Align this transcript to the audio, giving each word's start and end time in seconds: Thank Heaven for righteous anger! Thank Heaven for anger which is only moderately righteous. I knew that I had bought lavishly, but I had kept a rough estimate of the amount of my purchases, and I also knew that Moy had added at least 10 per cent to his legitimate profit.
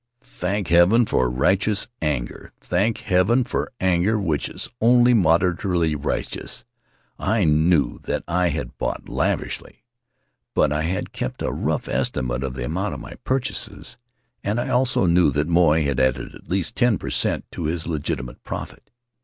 Thank 0.23 0.69
Heaven 0.69 1.05
for 1.05 1.29
righteous 1.29 1.87
anger! 2.01 2.51
Thank 2.59 3.01
Heaven 3.01 3.43
for 3.43 3.71
anger 3.79 4.17
which 4.17 4.49
is 4.49 4.67
only 4.81 5.13
moderately 5.13 5.93
righteous. 5.93 6.63
I 7.19 7.43
knew 7.43 7.99
that 8.05 8.23
I 8.27 8.49
had 8.49 8.75
bought 8.79 9.07
lavishly, 9.07 9.83
but 10.55 10.73
I 10.73 10.81
had 10.81 11.13
kept 11.13 11.43
a 11.43 11.51
rough 11.51 11.87
estimate 11.87 12.43
of 12.43 12.55
the 12.55 12.65
amount 12.65 12.95
of 12.95 12.99
my 12.99 13.13
purchases, 13.23 13.99
and 14.43 14.59
I 14.59 14.69
also 14.69 15.05
knew 15.05 15.29
that 15.33 15.45
Moy 15.45 15.83
had 15.83 15.99
added 15.99 16.33
at 16.33 16.49
least 16.49 16.75
10 16.77 16.97
per 16.97 17.11
cent 17.11 17.45
to 17.51 17.65
his 17.65 17.85
legitimate 17.85 18.41
profit. 18.43 18.89